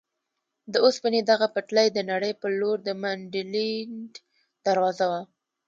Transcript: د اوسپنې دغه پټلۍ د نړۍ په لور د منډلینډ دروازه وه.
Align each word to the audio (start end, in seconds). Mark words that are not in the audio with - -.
د 0.71 0.73
اوسپنې 0.85 1.21
دغه 1.31 1.47
پټلۍ 1.53 1.87
د 1.93 1.99
نړۍ 2.11 2.33
په 2.41 2.47
لور 2.59 2.77
د 2.87 2.89
منډلینډ 3.01 4.11
دروازه 4.65 5.05
وه. 5.11 5.21